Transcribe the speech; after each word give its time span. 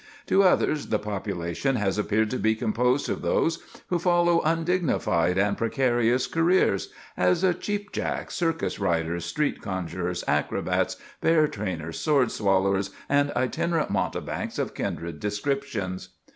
To 0.25 0.41
others 0.41 0.87
the 0.87 0.97
population 0.97 1.75
has 1.75 1.99
appeared 1.99 2.31
to 2.31 2.39
be 2.39 2.55
composed 2.55 3.07
of 3.07 3.21
those 3.21 3.61
who 3.89 3.99
follow 3.99 4.41
undignified 4.43 5.37
and 5.37 5.55
precarious 5.55 6.25
careers, 6.25 6.89
as 7.15 7.45
cheap 7.59 7.91
jacks, 7.91 8.33
circus 8.33 8.79
riders, 8.79 9.25
street 9.25 9.61
conjurers, 9.61 10.23
acrobats, 10.27 10.95
bear 11.21 11.47
trainers, 11.47 11.99
sword 11.99 12.31
swallowers, 12.31 12.89
and 13.09 13.29
itinerant 13.35 13.91
mountebanks 13.91 14.57
of 14.57 14.73
kindred 14.73 15.19
descriptions. 15.19 16.09